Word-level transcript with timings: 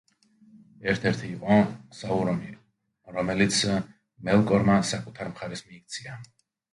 ერთ-ერთი 0.93 1.27
იყო 1.33 1.57
საურონი, 1.97 2.49
რომელიც 3.17 3.59
მელკორმა 4.29 4.79
საკუთარ 4.93 5.31
მხარეს 5.35 5.63
მიიქცია. 5.67 6.17